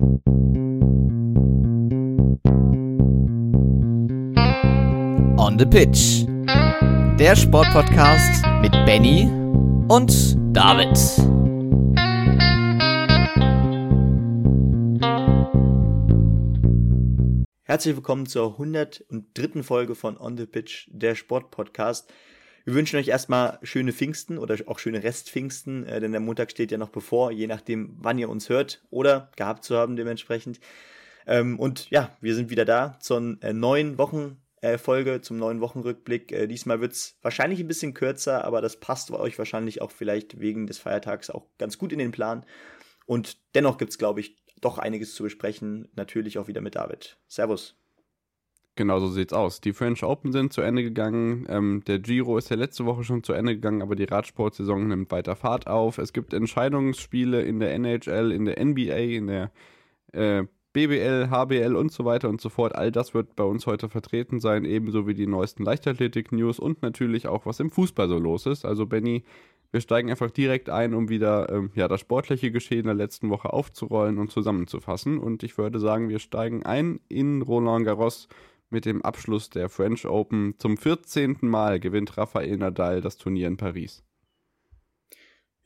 [0.00, 0.22] On
[5.58, 6.24] the Pitch.
[7.18, 9.28] Der Sportpodcast mit Benny
[9.88, 10.96] und David.
[17.64, 19.64] Herzlich willkommen zur 103.
[19.64, 22.12] Folge von On the Pitch, der Sportpodcast.
[22.68, 26.70] Wir wünschen euch erstmal schöne Pfingsten oder auch schöne Restpfingsten, äh, denn der Montag steht
[26.70, 30.60] ja noch bevor, je nachdem, wann ihr uns hört oder gehabt zu haben dementsprechend.
[31.26, 36.30] Ähm, und ja, wir sind wieder da zur äh, neuen Wochenfolge, äh, zum neuen Wochenrückblick.
[36.30, 40.38] Äh, diesmal wird es wahrscheinlich ein bisschen kürzer, aber das passt euch wahrscheinlich auch vielleicht
[40.38, 42.44] wegen des Feiertags auch ganz gut in den Plan.
[43.06, 45.88] Und dennoch gibt es, glaube ich, doch einiges zu besprechen.
[45.96, 47.16] Natürlich auch wieder mit David.
[47.28, 47.77] Servus.
[48.78, 49.60] Genau so sieht's aus.
[49.60, 51.46] Die French Open sind zu Ende gegangen.
[51.48, 55.10] Ähm, der Giro ist ja letzte Woche schon zu Ende gegangen, aber die Radsportsaison nimmt
[55.10, 55.98] weiter Fahrt auf.
[55.98, 59.50] Es gibt Entscheidungsspiele in der NHL, in der NBA, in der
[60.12, 62.76] äh, BBL, HBL und so weiter und so fort.
[62.76, 67.26] All das wird bei uns heute vertreten sein, ebenso wie die neuesten Leichtathletik-News und natürlich
[67.26, 68.64] auch, was im Fußball so los ist.
[68.64, 69.24] Also Benny,
[69.72, 73.52] wir steigen einfach direkt ein, um wieder ähm, ja, das sportliche Geschehen der letzten Woche
[73.52, 75.18] aufzurollen und zusammenzufassen.
[75.18, 78.28] Und ich würde sagen, wir steigen ein in Roland Garros
[78.70, 80.54] mit dem Abschluss der French Open.
[80.58, 81.38] Zum 14.
[81.42, 84.04] Mal gewinnt Rafael Nadal das Turnier in Paris.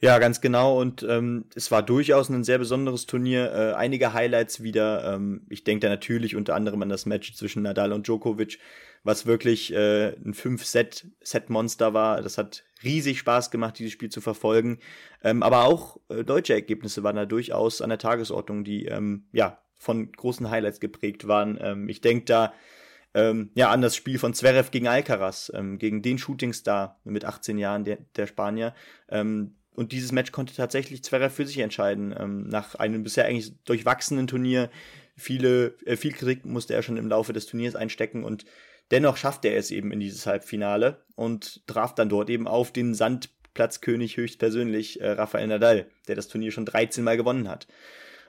[0.03, 0.81] Ja, ganz genau.
[0.81, 3.53] Und ähm, es war durchaus ein sehr besonderes Turnier.
[3.53, 5.15] Äh, einige Highlights wieder.
[5.15, 8.59] Ähm, ich denke da natürlich unter anderem an das Match zwischen Nadal und Djokovic,
[9.05, 12.21] was wirklich äh, ein 5-Set-Set-Monster war.
[12.21, 14.81] Das hat riesig Spaß gemacht, dieses Spiel zu verfolgen.
[15.23, 19.63] Ähm, aber auch äh, deutsche Ergebnisse waren da durchaus an der Tagesordnung, die ähm, ja
[19.77, 21.59] von großen Highlights geprägt waren.
[21.61, 22.53] Ähm, ich denke da
[23.15, 27.59] ähm, ja, an das Spiel von Zverev gegen Alcaraz, ähm, gegen den Shootingstar mit 18
[27.59, 28.75] Jahren, der, der Spanier.
[29.09, 32.15] Ähm, und dieses Match konnte tatsächlich Zverev für sich entscheiden.
[32.19, 34.71] Ähm, nach einem bisher eigentlich durchwachsenen Turnier,
[35.17, 38.45] viele, äh, viel Kritik musste er schon im Laufe des Turniers einstecken und
[38.91, 42.95] dennoch schaffte er es eben in dieses Halbfinale und traf dann dort eben auf den
[42.95, 47.67] Sandplatzkönig höchstpersönlich, äh, Rafael Nadal, der das Turnier schon 13 Mal gewonnen hat.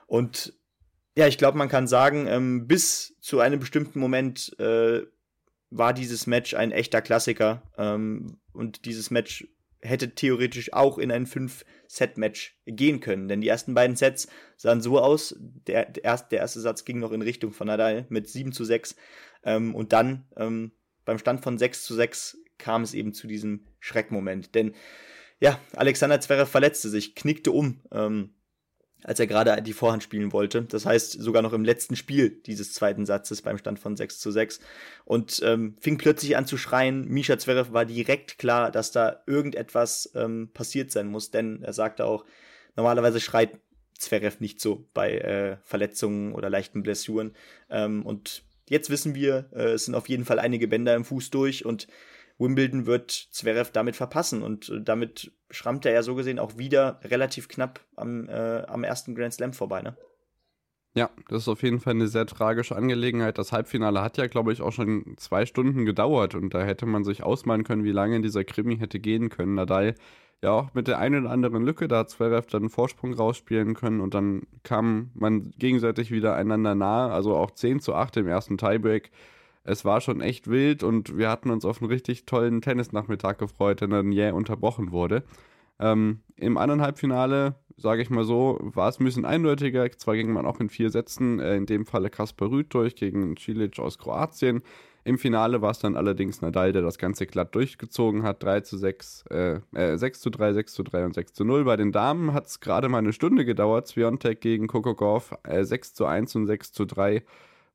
[0.06, 0.54] Und
[1.16, 5.02] ja, ich glaube, man kann sagen, ähm, bis zu einem bestimmten Moment äh,
[5.70, 7.62] war dieses Match ein echter Klassiker.
[7.76, 9.46] Ähm, und dieses Match
[9.80, 13.28] hätte theoretisch auch in ein 5-Set-Match gehen können.
[13.28, 15.36] Denn die ersten beiden Sets sahen so aus.
[15.38, 18.64] Der, der, erste, der erste Satz ging noch in Richtung von Nadal mit 7 zu
[18.64, 18.96] 6.
[19.44, 20.72] Ähm, und dann ähm,
[21.04, 24.54] beim Stand von 6 zu 6 kam es eben zu diesem Schreckmoment.
[24.54, 24.74] Denn
[25.38, 27.82] ja, Alexander Zverev verletzte sich, knickte um.
[27.92, 28.34] Ähm,
[29.04, 30.62] als er gerade die Vorhand spielen wollte.
[30.62, 34.30] Das heißt, sogar noch im letzten Spiel dieses zweiten Satzes beim Stand von 6 zu
[34.30, 34.60] 6.
[35.04, 37.06] Und ähm, fing plötzlich an zu schreien.
[37.06, 42.06] Misha Zverev war direkt klar, dass da irgendetwas ähm, passiert sein muss, denn er sagte
[42.06, 42.24] auch,
[42.76, 43.50] normalerweise schreit
[43.98, 47.34] Zverev nicht so bei äh, Verletzungen oder leichten Blessuren.
[47.68, 51.28] Ähm, und jetzt wissen wir, äh, es sind auf jeden Fall einige Bänder im Fuß
[51.30, 51.88] durch und
[52.38, 57.00] Wimbledon wird Zverev damit verpassen und äh, damit schrammt er ja so gesehen auch wieder
[57.04, 59.96] relativ knapp am, äh, am ersten Grand Slam vorbei, ne?
[60.96, 63.36] Ja, das ist auf jeden Fall eine sehr tragische Angelegenheit.
[63.36, 67.02] Das Halbfinale hat ja, glaube ich, auch schon zwei Stunden gedauert und da hätte man
[67.02, 69.54] sich ausmalen können, wie lange dieser Krimi hätte gehen können.
[69.56, 69.96] Nadal
[70.40, 73.74] ja auch mit der einen oder anderen Lücke, da hat Zverev dann einen Vorsprung rausspielen
[73.74, 78.28] können und dann kam man gegenseitig wieder einander nahe, also auch 10 zu 8 im
[78.28, 79.10] ersten Tiebreak
[79.64, 83.80] es war schon echt wild und wir hatten uns auf einen richtig tollen Tennisnachmittag gefreut,
[83.80, 85.24] der dann jäh unterbrochen wurde.
[85.80, 89.90] Ähm, Im anderen Halbfinale, sage ich mal so, war es ein bisschen eindeutiger.
[89.90, 93.36] Zwar ging man auch in vier Sätzen, äh, in dem Falle Kaspar Rüth durch gegen
[93.36, 94.62] Cilic aus Kroatien.
[95.06, 98.42] Im Finale war es dann allerdings Nadal, der das Ganze glatt durchgezogen hat.
[98.42, 101.64] 3 zu 6, äh, äh, 6 zu 3, 6 zu 3 und 6 zu 0.
[101.64, 103.88] Bei den Damen hat es gerade mal eine Stunde gedauert.
[103.88, 107.22] Sviontek gegen Kokogov äh, 6 zu 1 und 6 zu 3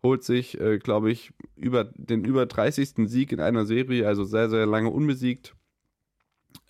[0.03, 3.09] holt sich, äh, glaube ich, über den über 30.
[3.09, 5.55] Sieg in einer Serie, also sehr, sehr lange unbesiegt.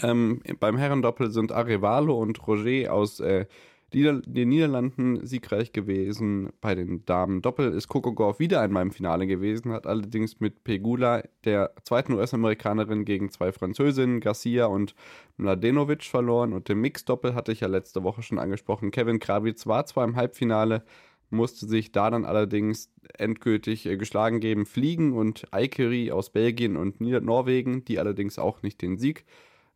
[0.01, 3.45] Ähm, beim Herrendoppel sind Arevalo und Roger aus äh,
[3.93, 6.51] den Niederlanden siegreich gewesen.
[6.61, 10.63] Bei den Damen Doppel ist Coco Gauff wieder einmal im Finale gewesen, hat allerdings mit
[10.63, 14.93] Pegula, der zweiten US-Amerikanerin, gegen zwei Französinnen, Garcia und
[15.37, 16.53] Mladenovic verloren.
[16.53, 18.91] Und im Mix-Doppel hatte ich ja letzte Woche schon angesprochen.
[18.91, 20.83] Kevin Krawitz war zwar im Halbfinale,
[21.29, 24.65] musste sich da dann allerdings endgültig äh, geschlagen geben.
[24.65, 29.25] Fliegen und Aikeri aus Belgien und Nieder Norwegen, die allerdings auch nicht den Sieg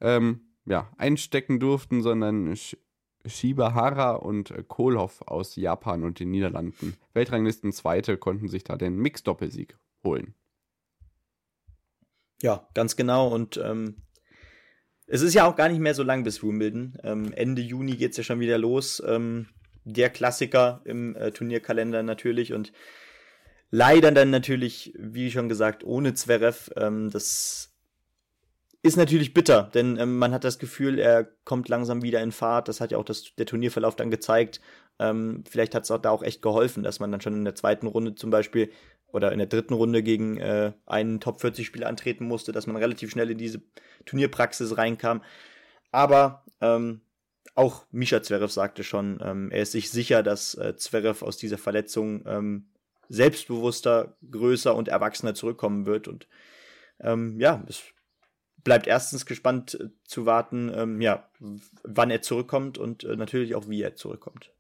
[0.02, 2.78] ähm, ja, einstecken durften, sondern Sh
[3.26, 6.98] Shibahara und äh, Kohlhoff aus Japan und den Niederlanden.
[7.14, 10.34] Weltranglisten Zweite konnten sich da den Mix-Doppelsieg holen.
[12.42, 13.30] Ja, ganz genau.
[13.30, 13.96] Und ähm,
[15.08, 16.98] es ist ja auch gar nicht mehr so lang bis Wimbledon.
[17.04, 19.02] Ähm, Ende Juni geht es ja schon wieder los.
[19.06, 19.48] Ähm,
[19.86, 22.72] der Klassiker im äh, Turnierkalender natürlich und
[23.72, 26.72] leider dann natürlich, wie schon gesagt, ohne Zverev.
[26.76, 27.74] Ähm, das
[28.82, 32.68] ist natürlich bitter, denn ähm, man hat das Gefühl, er kommt langsam wieder in Fahrt.
[32.68, 34.62] Das hat ja auch das, der Turnierverlauf dann gezeigt.
[35.00, 37.56] Ähm, vielleicht hat es auch da auch echt geholfen, dass man dann schon in der
[37.56, 38.70] zweiten Runde zum Beispiel
[39.08, 42.76] oder in der dritten Runde gegen äh, einen Top 40 Spieler antreten musste, dass man
[42.76, 43.62] relativ schnell in diese
[44.06, 45.22] Turnierpraxis reinkam.
[45.92, 47.02] Aber ähm,
[47.56, 51.58] auch Misha Zverev sagte schon, ähm, er ist sich sicher, dass äh, Zverev aus dieser
[51.58, 52.68] Verletzung ähm,
[53.10, 56.08] selbstbewusster, größer und erwachsener zurückkommen wird.
[56.08, 56.28] Und
[57.00, 57.84] ähm, ja, es
[58.64, 61.30] bleibt erstens gespannt äh, zu warten, ähm, ja,
[61.84, 64.52] wann er zurückkommt und äh, natürlich auch, wie er zurückkommt.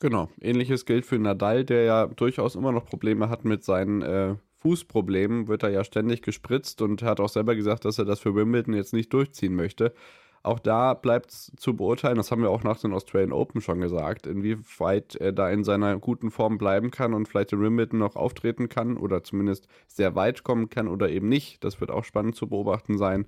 [0.00, 4.34] Genau, ähnliches gilt für Nadal, der ja durchaus immer noch Probleme hat mit seinen äh,
[4.62, 8.34] Fußproblemen, wird er ja ständig gespritzt und hat auch selber gesagt, dass er das für
[8.34, 9.94] Wimbledon jetzt nicht durchziehen möchte.
[10.42, 13.80] Auch da bleibt es zu beurteilen, das haben wir auch nach den Australian Open schon
[13.80, 18.16] gesagt, inwieweit er da in seiner guten Form bleiben kann und vielleicht in Wimbledon noch
[18.16, 21.62] auftreten kann oder zumindest sehr weit kommen kann oder eben nicht.
[21.62, 23.26] Das wird auch spannend zu beobachten sein.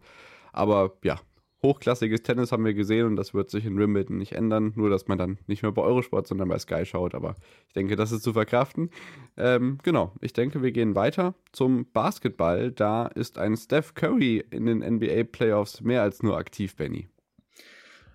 [0.53, 1.19] Aber ja,
[1.63, 4.73] hochklassiges Tennis haben wir gesehen und das wird sich in Wimbledon nicht ändern.
[4.77, 7.15] Nur, dass man dann nicht mehr bei Eurosport, sondern bei Sky schaut.
[7.15, 7.37] Aber
[7.69, 8.91] ich denke, das ist zu verkraften.
[9.37, 12.73] Ähm, genau, ich denke, wir gehen weiter zum Basketball.
[12.73, 17.09] Da ist ein Steph Curry in den NBA Playoffs mehr als nur aktiv, Benny.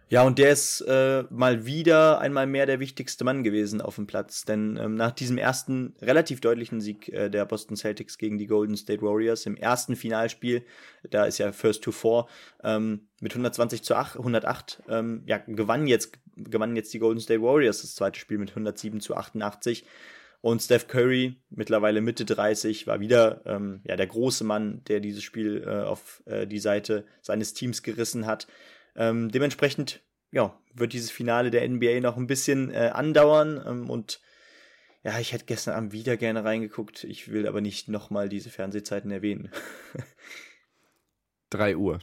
[0.09, 4.07] Ja, und der ist äh, mal wieder einmal mehr der wichtigste Mann gewesen auf dem
[4.07, 4.45] Platz.
[4.45, 8.77] Denn ähm, nach diesem ersten relativ deutlichen Sieg äh, der Boston Celtics gegen die Golden
[8.77, 10.63] State Warriors im ersten Finalspiel,
[11.09, 12.30] da ist ja First to Four,
[12.63, 17.42] ähm, mit 120 zu 8, 108, ähm, ja, gewannen jetzt, gewannen jetzt die Golden State
[17.42, 19.86] Warriors das zweite Spiel mit 107 zu 88.
[20.39, 25.24] Und Steph Curry, mittlerweile Mitte 30, war wieder ähm, ja, der große Mann, der dieses
[25.24, 28.48] Spiel äh, auf äh, die Seite seines Teams gerissen hat.
[28.97, 30.01] Ähm, dementsprechend
[30.31, 34.19] ja, wird dieses Finale der NBA noch ein bisschen äh, andauern ähm, und
[35.03, 37.05] ja, ich hätte gestern Abend wieder gerne reingeguckt.
[37.05, 39.51] Ich will aber nicht nochmal diese Fernsehzeiten erwähnen.
[41.51, 41.99] 3 Uhr.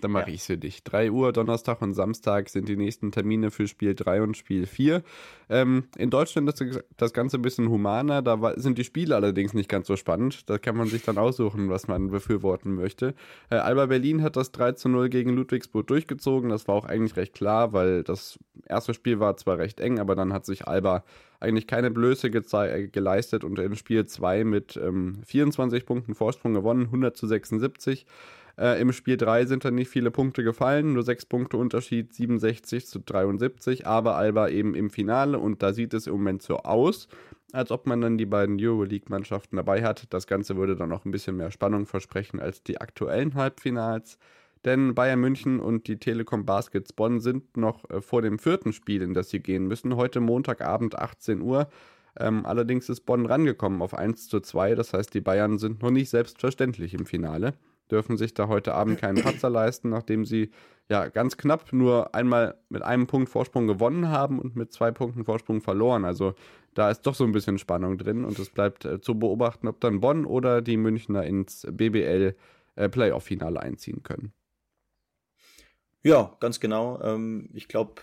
[0.00, 0.34] Dann mache ja.
[0.34, 0.82] ich es für dich.
[0.84, 5.02] 3 Uhr, Donnerstag und Samstag sind die nächsten Termine für Spiel 3 und Spiel 4.
[5.48, 8.22] Ähm, in Deutschland ist das Ganze ein bisschen humaner.
[8.22, 10.48] Da sind die Spiele allerdings nicht ganz so spannend.
[10.48, 13.14] Da kann man sich dann aussuchen, was man befürworten möchte.
[13.50, 16.50] Äh, Alba Berlin hat das 3 zu 0 gegen Ludwigsburg durchgezogen.
[16.50, 20.14] Das war auch eigentlich recht klar, weil das erste Spiel war zwar recht eng, aber
[20.14, 21.04] dann hat sich Alba
[21.40, 27.16] eigentlich keine Blöße geleistet und in Spiel 2 mit ähm, 24 Punkten Vorsprung gewonnen, 100
[27.16, 28.06] zu 76.
[28.60, 32.86] Äh, Im Spiel 3 sind dann nicht viele Punkte gefallen, nur 6 Punkte Unterschied, 67
[32.86, 37.08] zu 73, aber Alba eben im Finale und da sieht es im Moment so aus,
[37.52, 40.12] als ob man dann die beiden Euroleague-Mannschaften dabei hat.
[40.12, 44.18] Das Ganze würde dann noch ein bisschen mehr Spannung versprechen als die aktuellen Halbfinals.
[44.66, 49.00] Denn Bayern München und die Telekom Baskets Bonn sind noch äh, vor dem vierten Spiel,
[49.00, 49.96] in das sie gehen müssen.
[49.96, 51.70] Heute Montagabend 18 Uhr.
[52.18, 54.74] Ähm, allerdings ist Bonn rangekommen auf 1 zu 2.
[54.74, 57.54] Das heißt, die Bayern sind noch nicht selbstverständlich im Finale
[57.90, 60.50] dürfen sich da heute Abend keinen Patzer leisten, nachdem sie
[60.88, 65.24] ja ganz knapp nur einmal mit einem Punkt Vorsprung gewonnen haben und mit zwei Punkten
[65.24, 66.04] Vorsprung verloren.
[66.04, 66.34] Also
[66.74, 69.80] da ist doch so ein bisschen Spannung drin und es bleibt äh, zu beobachten, ob
[69.80, 72.34] dann Bonn oder die Münchner ins BBL
[72.76, 74.32] äh, Playoff-Finale einziehen können.
[76.02, 77.00] Ja, ganz genau.
[77.02, 78.02] Ähm, ich glaube,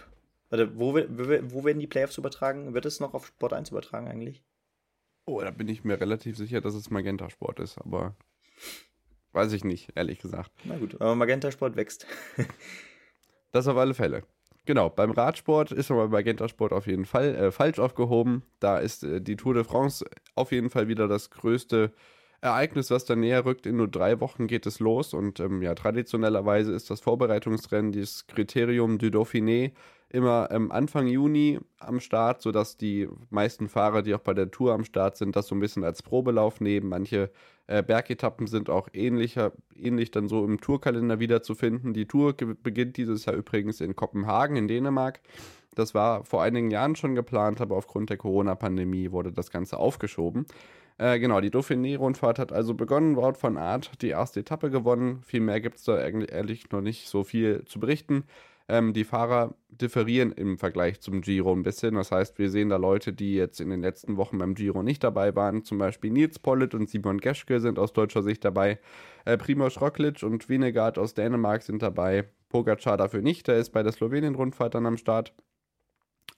[0.49, 2.73] wo, wo werden die Playoffs übertragen?
[2.73, 4.43] Wird es noch auf Sport 1 übertragen eigentlich?
[5.25, 8.15] Oh, da bin ich mir relativ sicher, dass es Magenta Sport ist, aber
[9.33, 10.51] Weiß ich nicht, ehrlich gesagt.
[10.63, 12.07] Na gut, aber Magenta Sport wächst.
[13.51, 14.23] das auf alle Fälle.
[14.65, 18.43] Genau, beim Radsport ist aber Magenta Sport auf jeden Fall äh, falsch aufgehoben.
[18.59, 20.05] Da ist äh, die Tour de France
[20.35, 21.93] auf jeden Fall wieder das größte
[22.41, 23.65] Ereignis, was da näher rückt.
[23.65, 28.27] In nur drei Wochen geht es los und ähm, ja, traditionellerweise ist das Vorbereitungsrennen, dieses
[28.27, 29.71] Kriterium du Dauphiné,
[30.09, 34.73] immer ähm, Anfang Juni am Start, sodass die meisten Fahrer, die auch bei der Tour
[34.73, 36.89] am Start sind, das so ein bisschen als Probelauf nehmen.
[36.89, 37.29] Manche
[37.67, 41.93] äh, Bergetappen sind auch ähnlicher, ähnlich dann so im Tourkalender wiederzufinden.
[41.93, 45.19] Die Tour beginnt dieses Jahr übrigens in Kopenhagen in Dänemark.
[45.75, 50.45] Das war vor einigen Jahren schon geplant, aber aufgrund der Corona-Pandemie wurde das Ganze aufgeschoben.
[50.97, 53.15] Äh, genau, die Dauphiné-Rundfahrt hat also begonnen.
[53.15, 55.21] Wout von Art die erste Etappe gewonnen.
[55.21, 58.23] Viel mehr gibt es da eigentlich ehrlich noch nicht so viel zu berichten.
[58.69, 61.95] Ähm, die Fahrer differieren im Vergleich zum Giro ein bisschen.
[61.95, 65.03] Das heißt, wir sehen da Leute, die jetzt in den letzten Wochen beim Giro nicht
[65.03, 65.63] dabei waren.
[65.63, 68.79] Zum Beispiel Nils Pollitt und Simon Geschke sind aus deutscher Sicht dabei.
[69.25, 72.29] Äh, Primoz Roglic und Winegard aus Dänemark sind dabei.
[72.49, 73.47] Pogacar dafür nicht.
[73.47, 75.33] Der ist bei der Slowenien-Rundfahrt dann am Start.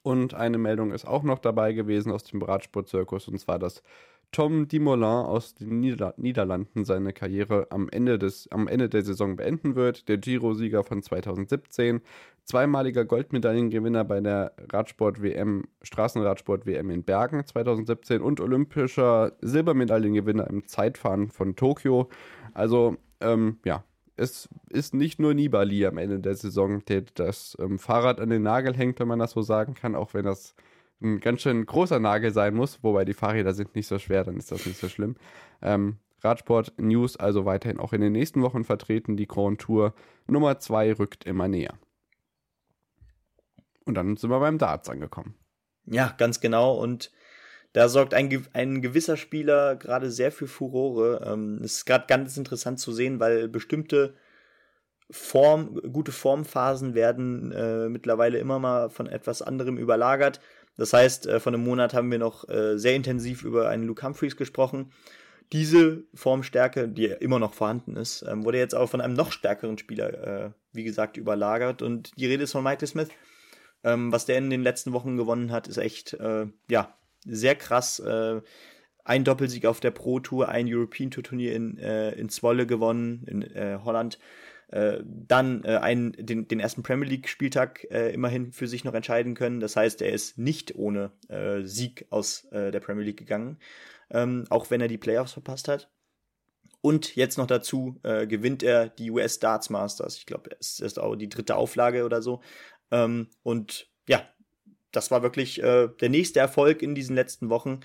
[0.02, 3.84] Und eine Meldung ist auch noch dabei gewesen aus dem Radsportzirkus, und zwar, dass
[4.32, 9.36] Tom Dumoulin aus den Nieder Niederlanden seine Karriere am Ende, des, am Ende der Saison
[9.36, 10.08] beenden wird.
[10.08, 12.02] Der Giro-Sieger von 2017,
[12.44, 21.56] zweimaliger Goldmedaillengewinner bei der Radsport-WM, Straßenradsport-WM in Bergen 2017 und olympischer Silbermedaillengewinner im Zeitfahren von
[21.56, 22.10] Tokio.
[22.54, 23.84] Also, ähm, ja,
[24.16, 28.44] es ist nicht nur Nibali am Ende der Saison, der das ähm, Fahrrad an den
[28.44, 30.56] Nagel hängt, wenn man das so sagen kann, auch wenn das
[31.02, 34.38] ein ganz schön großer Nagel sein muss, wobei die Fahrräder sind nicht so schwer, dann
[34.38, 35.16] ist das nicht so schlimm.
[35.62, 39.16] Ähm, Radsport News also weiterhin auch in den nächsten Wochen vertreten.
[39.16, 39.94] Die Grand Tour
[40.28, 41.76] Nummer 2 rückt immer näher.
[43.86, 45.36] Und dann sind wir beim Darts angekommen.
[45.86, 46.76] Ja, ganz genau.
[46.76, 47.12] Und
[47.74, 51.26] da sorgt ein, ein gewisser Spieler gerade sehr für Furore.
[51.26, 54.16] Ähm, es ist gerade ganz interessant zu sehen, weil bestimmte
[55.12, 60.40] Form, gute Formphasen werden äh, mittlerweile immer mal von etwas anderem überlagert.
[60.80, 64.06] Das heißt, äh, von einem Monat haben wir noch äh, sehr intensiv über einen Luke
[64.06, 64.94] Humphreys gesprochen.
[65.52, 69.78] Diese Formstärke, die immer noch vorhanden ist, ähm, wurde jetzt auch von einem noch stärkeren
[69.78, 71.82] Spieler, äh, wie gesagt, überlagert.
[71.82, 73.10] Und die Rede ist von Michael Smith.
[73.84, 78.00] Ähm, was der in den letzten Wochen gewonnen hat, ist echt, äh, ja, sehr krass.
[78.00, 78.42] Äh,
[79.04, 83.26] ein Doppelsieg auf der Pro Tour, ein European Tour Turnier in, äh, in Zwolle gewonnen,
[83.28, 84.18] in äh, Holland
[84.72, 89.34] äh, dann äh, einen, den, den ersten Premier League-Spieltag äh, immerhin für sich noch entscheiden
[89.34, 89.60] können.
[89.60, 93.58] Das heißt, er ist nicht ohne äh, Sieg aus äh, der Premier League gegangen,
[94.12, 95.90] ähm, auch wenn er die Playoffs verpasst hat.
[96.82, 100.18] Und jetzt noch dazu äh, gewinnt er die US Darts Masters.
[100.18, 102.42] Ich glaube, es ist auch die dritte Auflage oder so.
[102.92, 104.22] Ähm, und ja,
[104.92, 107.82] das war wirklich äh, der nächste Erfolg in diesen letzten Wochen,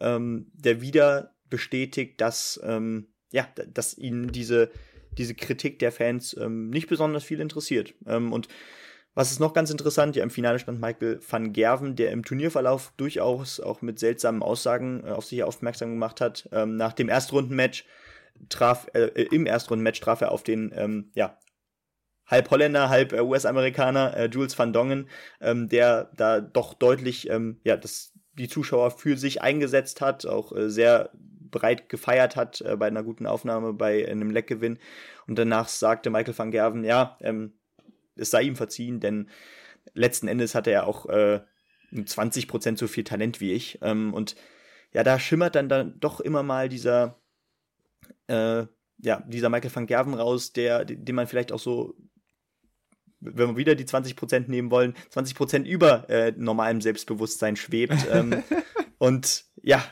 [0.00, 4.70] ähm, der wieder bestätigt, dass ähm, ja, dass ihn diese
[5.18, 7.94] diese Kritik der Fans ähm, nicht besonders viel interessiert.
[8.06, 8.48] Ähm, und
[9.14, 12.92] was ist noch ganz interessant, ja, im Finale stand Michael van Gerven, der im Turnierverlauf
[12.96, 16.48] durchaus auch mit seltsamen Aussagen äh, auf sich aufmerksam gemacht hat.
[16.52, 17.84] Ähm, nach dem Erstrundenmatch
[18.48, 21.36] traf, äh, im Erstrundenmatch traf er auf den, ähm, ja,
[22.26, 25.08] halb Holländer, halb äh, US-Amerikaner, äh, Jules van Dongen,
[25.40, 30.52] ähm, der da doch deutlich, ähm, ja, das, die Zuschauer für sich eingesetzt hat, auch
[30.52, 31.10] äh, sehr
[31.50, 34.78] breit gefeiert hat äh, bei einer guten Aufnahme, bei einem Leckgewinn.
[35.26, 37.52] Und danach sagte Michael van Gerven, ja, ähm,
[38.16, 39.28] es sei ihm verziehen, denn
[39.94, 41.40] letzten Endes hatte er auch äh,
[42.04, 43.78] 20 Prozent so viel Talent wie ich.
[43.82, 44.36] Ähm, und
[44.92, 47.18] ja, da schimmert dann, dann doch immer mal dieser,
[48.26, 48.64] äh,
[48.98, 51.94] ja, dieser Michael van Gerven raus, der, den man vielleicht auch so
[53.20, 58.06] wenn wir wieder die 20% nehmen wollen, 20% über äh, normalem Selbstbewusstsein schwebt.
[58.10, 58.42] Ähm,
[58.98, 59.84] und ja,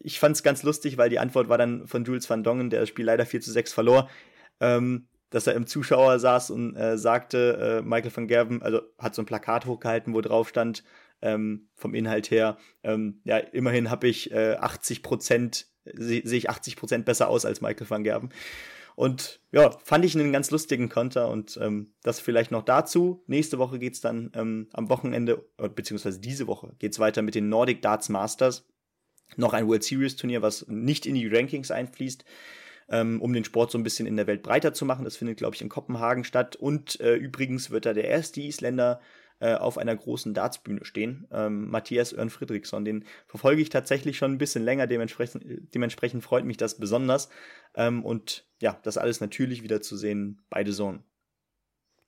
[0.00, 2.80] ich fand es ganz lustig, weil die Antwort war dann von Jules van Dongen, der
[2.80, 4.10] das Spiel leider 4 zu 6 verlor,
[4.58, 9.14] ähm, dass er im Zuschauer saß und äh, sagte, äh, Michael van Gerven, also hat
[9.14, 10.82] so ein Plakat hochgehalten, wo drauf stand,
[11.22, 16.50] ähm, vom Inhalt her, ähm, ja, immerhin habe ich äh, 80 Prozent, sehe seh ich
[16.50, 18.30] 80 Prozent besser aus als Michael van Gerven.
[18.96, 23.22] Und ja, fand ich einen ganz lustigen Konter und ähm, das vielleicht noch dazu.
[23.28, 27.48] Nächste Woche geht's dann ähm, am Wochenende, äh, beziehungsweise diese Woche, geht's weiter mit den
[27.48, 28.66] Nordic Darts Masters.
[29.36, 32.24] Noch ein World Series Turnier, was nicht in die Rankings einfließt,
[32.88, 35.04] ähm, um den Sport so ein bisschen in der Welt breiter zu machen.
[35.04, 36.56] Das findet, glaube ich, in Kopenhagen statt.
[36.56, 39.00] Und äh, übrigens wird da der erste Isländer
[39.40, 41.26] äh, auf einer großen Dartsbühne stehen.
[41.32, 45.44] Ähm, Matthias Örn Friedrichsson, den verfolge ich tatsächlich schon ein bisschen länger, dementsprechend,
[45.74, 47.30] dementsprechend freut mich das besonders.
[47.74, 51.02] Ähm, und ja, das alles natürlich wieder zu sehen bei The Zone.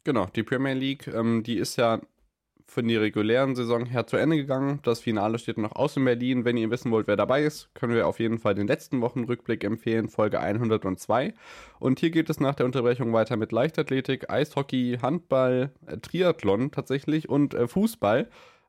[0.05, 2.03] Genau, die Premier League, ähm, die ist ja
[2.67, 4.81] von der regulären Saison her zu Ende gegangen.
[4.83, 6.45] Das Finale steht noch aus in Berlin.
[6.45, 9.65] Wenn ihr wissen wollt, wer dabei ist, können wir auf jeden Fall den letzten Wochenrückblick
[9.65, 11.35] empfehlen, Folge 102.
[11.79, 17.29] Und hier geht es nach der Unterbrechung weiter mit Leichtathletik, Eishockey, Handball, äh, Triathlon tatsächlich
[17.29, 18.29] und äh, Fußball.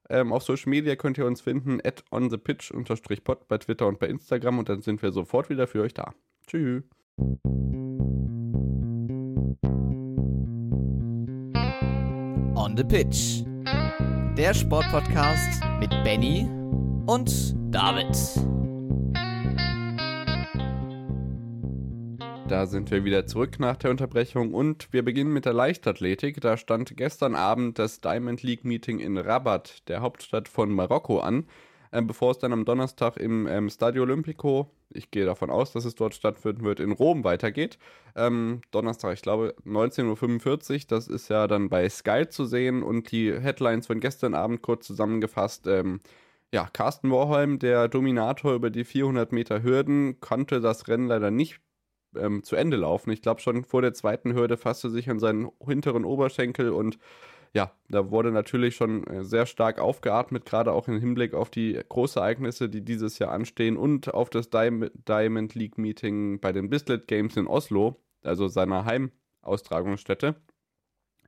[0.09, 4.59] Ähm, auf Social Media könnt ihr uns finden, at onthepitch-pod bei Twitter und bei Instagram
[4.59, 6.13] und dann sind wir sofort wieder für euch da.
[6.47, 6.83] Tschüss.
[12.55, 13.43] On the Pitch
[14.37, 16.49] der Sportpodcast mit Benny
[17.05, 18.15] und David.
[22.47, 26.41] Da sind wir wieder zurück nach der Unterbrechung und wir beginnen mit der Leichtathletik.
[26.41, 31.45] Da stand gestern Abend das Diamond League Meeting in Rabat, der Hauptstadt von Marokko, an
[31.93, 35.85] äh, bevor es dann am Donnerstag im ähm, Stadio Olimpico, ich gehe davon aus, dass
[35.85, 37.77] es dort stattfinden wird, in Rom weitergeht.
[38.15, 43.11] Ähm, Donnerstag, ich glaube 19.45 Uhr, das ist ja dann bei Sky zu sehen und
[43.11, 45.67] die Headlines von gestern Abend kurz zusammengefasst.
[45.67, 45.99] Ähm,
[46.51, 51.61] ja, Carsten Warholm, der Dominator über die 400 Meter Hürden, konnte das Rennen leider nicht
[52.17, 53.11] ähm, zu Ende laufen.
[53.11, 56.97] Ich glaube, schon vor der zweiten Hürde fasste sich an seinen hinteren Oberschenkel und
[57.53, 61.79] ja, da wurde natürlich schon äh, sehr stark aufgeatmet, gerade auch im Hinblick auf die
[61.87, 67.37] Großereignisse, die dieses Jahr anstehen und auf das Diamond League Meeting bei den Bislett Games
[67.37, 70.35] in Oslo, also seiner Heimaustragungsstätte.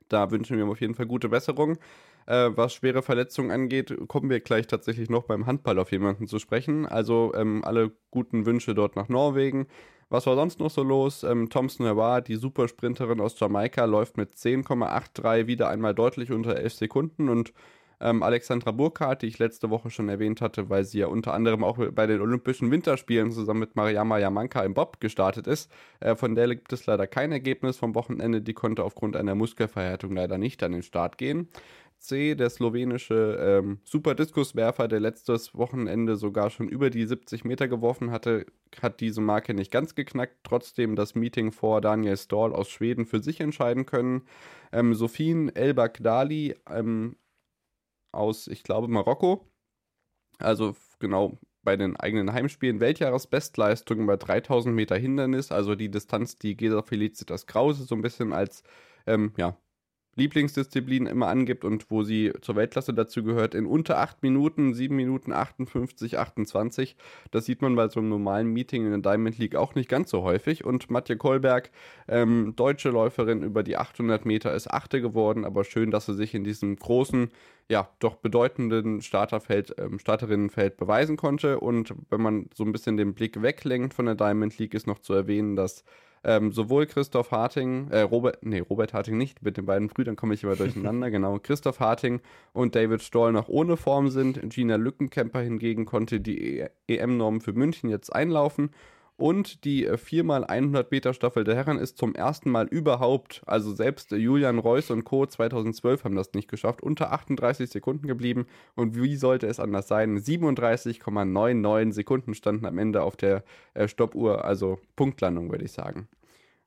[0.08, 1.78] Da wünschen wir ihm auf jeden Fall gute Besserung.
[2.26, 6.38] Äh, was schwere Verletzungen angeht, kommen wir gleich tatsächlich noch beim Handball auf jemanden zu
[6.38, 6.86] sprechen.
[6.86, 9.66] Also ähm, alle guten Wünsche dort nach Norwegen.
[10.08, 11.24] Was war sonst noch so los?
[11.24, 16.74] Ähm, Thompson Hawa, die Supersprinterin aus Jamaika, läuft mit 10,83 wieder einmal deutlich unter 11
[16.74, 17.52] Sekunden und
[18.00, 21.64] ähm, Alexandra Burkhardt, die ich letzte Woche schon erwähnt hatte, weil sie ja unter anderem
[21.64, 25.70] auch bei den Olympischen Winterspielen zusammen mit Mariama Yamanka im Bob gestartet ist.
[26.00, 28.42] Äh, von der gibt es leider kein Ergebnis vom Wochenende.
[28.42, 31.48] Die konnte aufgrund einer Muskelverhärtung leider nicht an den Start gehen.
[31.98, 38.10] C, der slowenische ähm, Superdiskuswerfer, der letztes Wochenende sogar schon über die 70 Meter geworfen
[38.10, 38.46] hatte,
[38.80, 43.20] hat diese Marke nicht ganz geknackt, trotzdem das Meeting vor Daniel Stahl aus Schweden für
[43.20, 44.22] sich entscheiden können.
[44.72, 47.16] Ähm, Sofien El-Baghdali ähm,
[48.16, 49.46] aus, ich glaube, Marokko.
[50.38, 56.56] Also genau bei den eigenen Heimspielen Weltjahresbestleistungen bei 3000 Meter Hindernis, also die Distanz, die
[56.56, 58.62] Gesa Felicitas Krause so ein bisschen als
[59.06, 59.56] ähm, ja,
[60.16, 64.96] Lieblingsdisziplin immer angibt und wo sie zur Weltklasse dazu gehört, in unter 8 Minuten, 7
[64.96, 66.96] Minuten 58, 28.
[67.30, 70.10] Das sieht man bei so einem normalen Meeting in der Diamond League auch nicht ganz
[70.10, 70.64] so häufig.
[70.64, 71.70] Und Matja Kolberg,
[72.08, 76.34] ähm, deutsche Läuferin über die 800 Meter, ist Achte geworden, aber schön, dass sie sich
[76.34, 77.30] in diesem großen,
[77.68, 81.60] ja, doch bedeutenden Starterfeld, ähm, Starterinnenfeld beweisen konnte.
[81.60, 85.00] Und wenn man so ein bisschen den Blick weglenkt von der Diamond League, ist noch
[85.00, 85.84] zu erwähnen, dass
[86.26, 90.34] ähm, sowohl Christoph Harting, äh, Robert, nee, Robert Harting nicht, mit den beiden Brüdern komme
[90.34, 91.38] ich immer durcheinander, genau.
[91.38, 92.20] Christoph Harting
[92.52, 94.40] und David Stoll noch ohne Form sind.
[94.50, 98.70] Gina Lückenkämper hingegen konnte die EM-Norm für München jetzt einlaufen.
[99.18, 104.10] Und die 4x100 äh, Meter Staffel der Herren ist zum ersten Mal überhaupt, also selbst
[104.10, 105.24] Julian Reuss und Co.
[105.24, 108.46] 2012 haben das nicht geschafft, unter 38 Sekunden geblieben.
[108.74, 110.18] Und wie sollte es anders sein?
[110.18, 113.42] 37,99 Sekunden standen am Ende auf der
[113.72, 116.08] äh, Stoppuhr, also Punktlandung, würde ich sagen.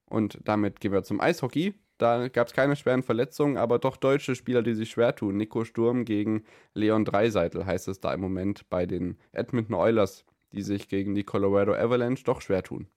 [0.07, 1.75] Und damit gehen wir zum Eishockey.
[1.99, 5.37] Da gab es keine schweren Verletzungen, aber doch deutsche Spieler, die sich schwer tun.
[5.37, 10.61] Nico Sturm gegen Leon Dreiseitel heißt es da im Moment bei den Edmonton Oilers, die
[10.61, 12.87] sich gegen die Colorado Avalanche doch schwer tun.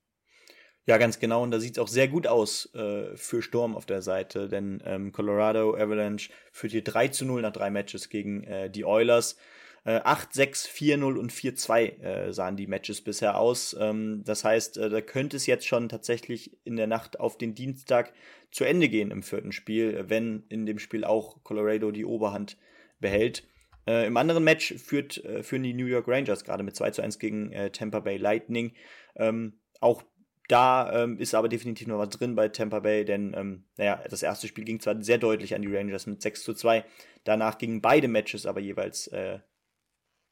[0.87, 1.42] Ja, ganz genau.
[1.42, 4.83] Und da sieht es auch sehr gut aus äh, für Sturm auf der Seite, denn
[4.85, 9.37] ähm, Colorado Avalanche führt hier 3 zu 0 nach drei Matches gegen äh, die Oilers.
[9.85, 13.77] Äh, 8-6, 4-0 und 4-2 äh, sahen die Matches bisher aus.
[13.79, 17.55] Ähm, das heißt, äh, da könnte es jetzt schon tatsächlich in der Nacht auf den
[17.55, 18.12] Dienstag
[18.50, 22.59] zu Ende gehen im vierten Spiel, wenn in dem Spiel auch Colorado die Oberhand
[23.00, 23.44] behält.
[23.87, 27.03] Äh, Im anderen Match führt, äh, führen die New York Rangers gerade mit 2 zu
[27.03, 28.75] 1 gegen äh, Tampa Bay Lightning.
[29.16, 30.03] Ähm, auch
[30.49, 34.23] da ähm, ist aber definitiv noch was drin bei Tampa Bay, denn ähm, naja, das
[34.23, 36.85] erste Spiel ging zwar sehr deutlich an die Rangers mit 6 zu 2.
[37.25, 39.38] Danach gingen beide Matches aber jeweils äh,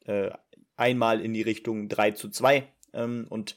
[0.05, 0.31] äh,
[0.77, 2.67] einmal in die Richtung 3 zu 2.
[2.93, 3.57] Ähm, und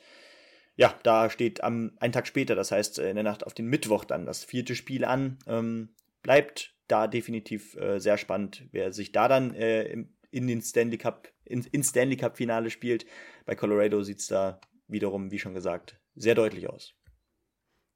[0.75, 3.67] ja, da steht am einen Tag später, das heißt äh, in der Nacht auf den
[3.67, 5.39] Mittwoch dann das vierte Spiel an.
[5.47, 10.97] Ähm, bleibt da definitiv äh, sehr spannend, wer sich da dann äh, in den Stanley
[10.97, 13.05] Cup, in, in Stanley Cup Finale spielt.
[13.45, 16.93] Bei Colorado sieht es da wiederum, wie schon gesagt, sehr deutlich aus.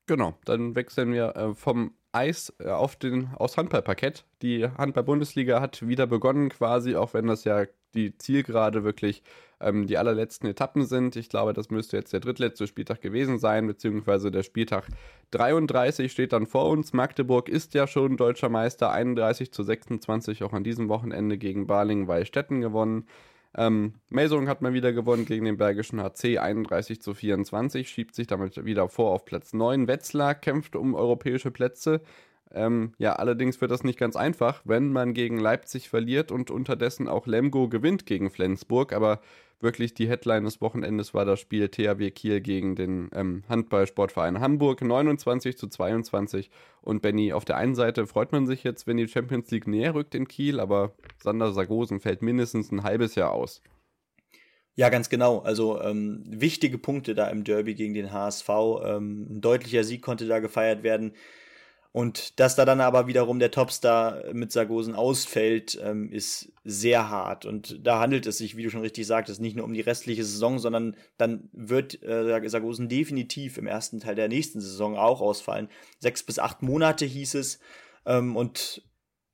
[0.07, 4.25] Genau, dann wechseln wir äh, vom Eis äh, auf den, aufs Handballparkett.
[4.41, 7.65] Die Handball-Bundesliga hat wieder begonnen quasi, auch wenn das ja
[7.97, 9.23] die Zielgerade wirklich
[9.59, 11.15] ähm, die allerletzten Etappen sind.
[11.15, 14.87] Ich glaube, das müsste jetzt der drittletzte Spieltag gewesen sein, beziehungsweise der Spieltag
[15.31, 16.93] 33 steht dann vor uns.
[16.93, 22.61] Magdeburg ist ja schon deutscher Meister, 31 zu 26 auch an diesem Wochenende gegen Balingen-Weilstätten
[22.61, 23.07] gewonnen.
[23.55, 28.27] Ähm, Melsung hat mal wieder gewonnen gegen den Bergischen HC 31 zu 24, schiebt sich
[28.27, 29.87] damit wieder vor auf Platz 9.
[29.87, 32.01] Wetzlar kämpft um europäische Plätze.
[32.53, 37.07] Ähm, ja, allerdings wird das nicht ganz einfach, wenn man gegen Leipzig verliert und unterdessen
[37.07, 38.93] auch Lemgo gewinnt gegen Flensburg.
[38.93, 39.21] Aber
[39.59, 44.81] wirklich die Headline des Wochenendes war das Spiel THW Kiel gegen den ähm, Handballsportverein Hamburg
[44.81, 46.49] 29 zu 22.
[46.81, 49.95] Und Benny, auf der einen Seite freut man sich jetzt, wenn die Champions League näher
[49.95, 53.61] rückt in Kiel, aber Sander Sargosen fällt mindestens ein halbes Jahr aus.
[54.75, 55.39] Ja, ganz genau.
[55.39, 58.47] Also ähm, wichtige Punkte da im Derby gegen den HSV.
[58.83, 61.13] Ähm, ein deutlicher Sieg konnte da gefeiert werden.
[61.91, 67.45] Und dass da dann aber wiederum der Topstar mit Sargosen ausfällt, ähm, ist sehr hart.
[67.45, 70.23] Und da handelt es sich, wie du schon richtig sagtest, nicht nur um die restliche
[70.23, 75.69] Saison, sondern dann wird äh, Sargosen definitiv im ersten Teil der nächsten Saison auch ausfallen.
[75.99, 77.59] Sechs bis acht Monate hieß es.
[78.05, 78.83] Ähm, und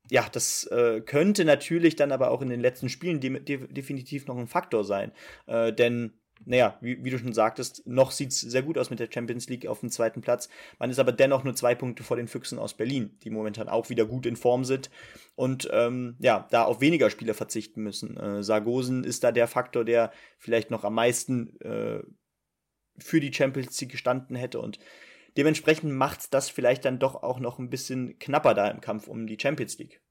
[0.09, 4.27] ja, das äh, könnte natürlich dann aber auch in den letzten Spielen de de definitiv
[4.27, 5.11] noch ein Faktor sein.
[5.47, 6.13] Äh, denn
[6.45, 9.49] naja, wie, wie du schon sagtest, noch sieht es sehr gut aus mit der Champions
[9.49, 10.49] League auf dem zweiten Platz.
[10.79, 13.89] Man ist aber dennoch nur zwei Punkte vor den Füchsen aus Berlin, die momentan auch
[13.89, 14.89] wieder gut in Form sind
[15.35, 18.17] und ähm, ja, da auf weniger Spieler verzichten müssen.
[18.17, 22.03] Äh, Sargosen ist da der Faktor, der vielleicht noch am meisten äh,
[22.97, 24.79] für die Champions League gestanden hätte und
[25.37, 29.25] dementsprechend macht das vielleicht dann doch auch noch ein bisschen knapper da im Kampf um
[29.25, 30.02] die Champions League.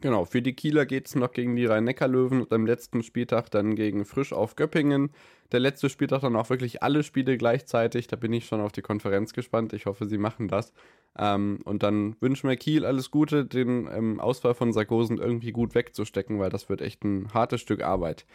[0.00, 3.74] Genau, für die Kieler geht es noch gegen die Rhein-Neckar-Löwen und am letzten Spieltag dann
[3.74, 5.10] gegen Frisch auf Göppingen.
[5.52, 8.06] Der letzte Spieltag dann auch wirklich alle Spiele gleichzeitig.
[8.08, 9.72] Da bin ich schon auf die Konferenz gespannt.
[9.72, 10.72] Ich hoffe, sie machen das.
[11.16, 15.74] Ähm, und dann wünschen wir Kiel alles Gute, den ähm, Ausfall von Sargosen irgendwie gut
[15.74, 18.26] wegzustecken, weil das wird echt ein hartes Stück Arbeit.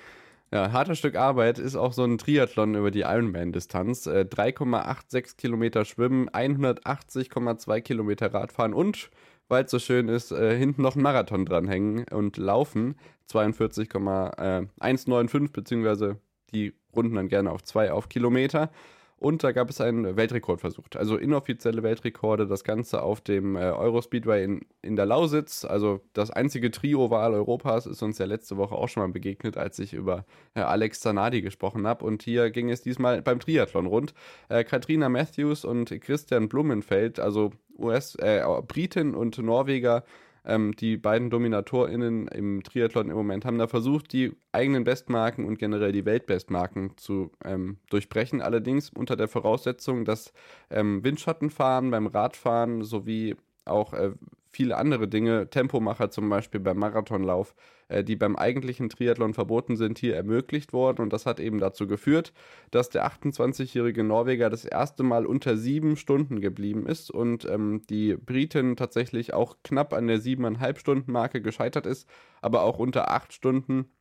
[0.52, 4.08] Ja, hartes Stück Arbeit ist auch so ein Triathlon über die Ironman-Distanz.
[4.08, 9.12] Äh, 3,86 Kilometer Schwimmen, 180,2 Kilometer Radfahren und
[9.50, 12.96] weil es so schön ist, äh, hinten noch ein Marathon dranhängen und laufen.
[13.28, 16.16] 42,195, äh, beziehungsweise
[16.54, 18.72] die runden dann gerne auf 2 auf Kilometer.
[19.20, 20.96] Und da gab es einen Weltrekord versucht.
[20.96, 25.66] Also inoffizielle Weltrekorde, das Ganze auf dem äh, Eurospeedway in, in der Lausitz.
[25.66, 29.78] Also das einzige Trio-Wahl Europas ist uns ja letzte Woche auch schon mal begegnet, als
[29.80, 32.06] ich über äh, Alex Zanadi gesprochen habe.
[32.06, 34.14] Und hier ging es diesmal beim Triathlon rund.
[34.48, 40.04] Äh, Katrina Matthews und Christian Blumenfeld, also US, äh, Briten und Norweger,
[40.46, 45.60] ähm, die beiden DominatorInnen im Triathlon im Moment haben da versucht, die eigenen Bestmarken und
[45.60, 48.42] generell die Weltbestmarken zu ähm, durchbrechen.
[48.42, 50.34] Allerdings unter der Voraussetzung, dass
[50.70, 54.12] ähm, Windschattenfahren beim Radfahren sowie auch äh,
[54.52, 57.56] viele andere Dinge, Tempomacher zum Beispiel beim Marathonlauf,
[57.88, 61.02] äh, die beim eigentlichen Triathlon verboten sind, hier ermöglicht worden.
[61.02, 62.34] Und das hat eben dazu geführt,
[62.72, 68.16] dass der 28-jährige Norweger das erste Mal unter sieben Stunden geblieben ist und ähm, die
[68.16, 72.10] Britin tatsächlich auch knapp an der siebeneinhalb Stunden Marke gescheitert ist,
[72.42, 73.92] aber auch unter acht Stunden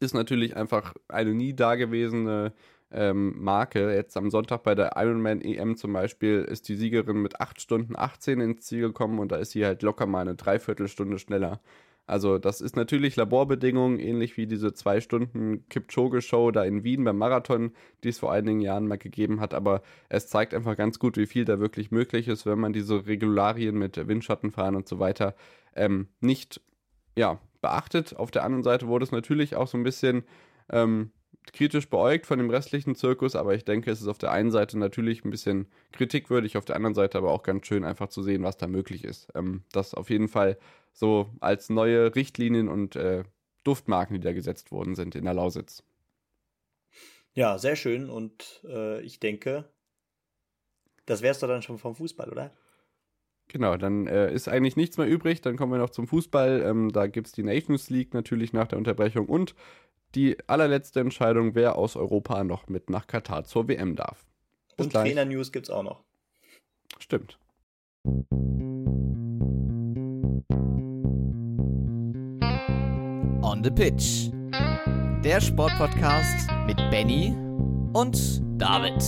[0.00, 2.52] ist natürlich einfach eine nie dagewesene
[2.94, 3.92] ähm, Marke.
[3.94, 7.96] Jetzt am Sonntag bei der Ironman EM zum Beispiel ist die Siegerin mit 8 Stunden
[7.96, 11.60] 18 ins Ziel gekommen und da ist sie halt locker mal eine Dreiviertelstunde schneller.
[12.06, 17.16] Also das ist natürlich Laborbedingungen, ähnlich wie diese zwei Stunden Kipchoge-Show da in Wien beim
[17.16, 19.54] Marathon, die es vor einigen Jahren mal gegeben hat.
[19.54, 23.06] Aber es zeigt einfach ganz gut, wie viel da wirklich möglich ist, wenn man diese
[23.06, 25.34] Regularien mit Windschattenfahren und so weiter
[25.74, 26.60] ähm, nicht
[27.16, 28.14] ja, beachtet.
[28.16, 30.24] Auf der anderen Seite wurde es natürlich auch so ein bisschen
[30.70, 31.10] ähm,
[31.52, 34.78] kritisch beäugt von dem restlichen Zirkus, aber ich denke, es ist auf der einen Seite
[34.78, 38.42] natürlich ein bisschen kritikwürdig, auf der anderen Seite aber auch ganz schön einfach zu sehen,
[38.42, 39.28] was da möglich ist.
[39.34, 40.58] Ähm, das auf jeden Fall
[40.92, 43.24] so als neue Richtlinien und äh,
[43.64, 45.82] Duftmarken, die da gesetzt worden sind in der Lausitz.
[47.34, 49.68] Ja, sehr schön und äh, ich denke,
[51.06, 52.52] das wär's doch dann schon vom Fußball, oder?
[53.48, 55.42] Genau, dann äh, ist eigentlich nichts mehr übrig.
[55.42, 56.62] Dann kommen wir noch zum Fußball.
[56.62, 59.54] Ähm, da gibt es die Nations League natürlich nach der Unterbrechung und
[60.14, 64.24] die allerletzte Entscheidung, wer aus Europa noch mit nach Katar zur WM darf.
[64.76, 66.02] Bis Und Trainer-News gibt es auch noch.
[66.98, 67.38] Stimmt.
[73.42, 74.30] On the Pitch.
[75.24, 77.34] Der Sportpodcast mit Benny
[77.92, 79.02] und David.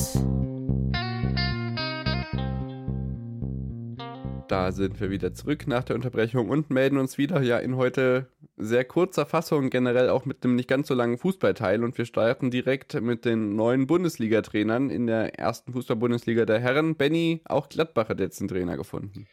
[4.49, 8.29] Da sind wir wieder zurück nach der Unterbrechung und melden uns wieder ja in heute
[8.57, 11.85] sehr kurzer Fassung, generell auch mit einem nicht ganz so langen Fußballteil.
[11.85, 16.97] Und wir starten direkt mit den neuen Bundesliga-Trainern in der ersten Fußball-Bundesliga der Herren.
[16.97, 19.27] Benny, auch Gladbach hat jetzt einen Trainer gefunden.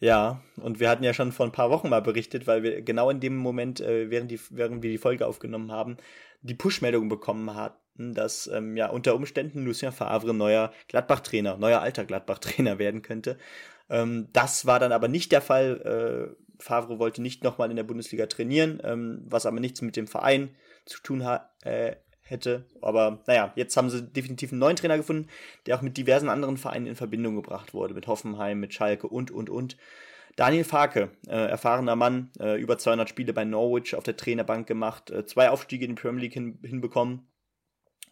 [0.00, 3.10] Ja, und wir hatten ja schon vor ein paar Wochen mal berichtet, weil wir genau
[3.10, 5.96] in dem Moment, äh, während, die, während wir die Folge aufgenommen haben,
[6.42, 12.04] die Push-Meldung bekommen hatten, dass ähm, ja unter Umständen Lucien Favre neuer Gladbach-Trainer, neuer alter
[12.04, 13.38] Gladbach-Trainer werden könnte.
[13.90, 16.36] Ähm, das war dann aber nicht der Fall.
[16.36, 20.06] Äh, Favre wollte nicht nochmal in der Bundesliga trainieren, ähm, was aber nichts mit dem
[20.06, 21.50] Verein zu tun hat.
[21.64, 21.96] Äh,
[22.30, 22.66] hätte.
[22.80, 25.28] Aber naja, jetzt haben sie definitiv einen neuen Trainer gefunden,
[25.66, 27.94] der auch mit diversen anderen Vereinen in Verbindung gebracht wurde.
[27.94, 29.76] Mit Hoffenheim, mit Schalke und, und, und.
[30.36, 35.10] Daniel Farke, äh, erfahrener Mann, äh, über 200 Spiele bei Norwich auf der Trainerbank gemacht,
[35.10, 37.26] äh, zwei Aufstiege in die Premier League hin, hinbekommen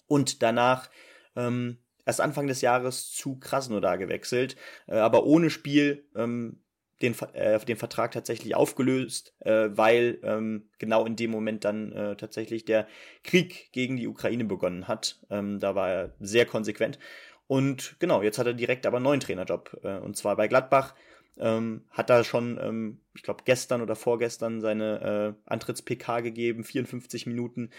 [0.08, 0.90] und danach
[1.36, 4.56] ähm, erst Anfang des Jahres zu Krasnodar gewechselt,
[4.88, 6.64] äh, aber ohne Spiel ähm,
[7.02, 12.16] den, äh, den Vertrag tatsächlich aufgelöst, äh, weil ähm, genau in dem Moment dann äh,
[12.16, 12.86] tatsächlich der
[13.22, 15.18] Krieg gegen die Ukraine begonnen hat.
[15.30, 16.98] Ähm, da war er sehr konsequent.
[17.46, 19.78] Und genau, jetzt hat er direkt aber einen neuen Trainerjob.
[19.82, 20.94] Äh, und zwar bei Gladbach.
[21.38, 27.26] Ähm, hat da schon, ähm, ich glaube, gestern oder vorgestern seine äh, Antritts-PK gegeben, 54
[27.26, 27.70] Minuten.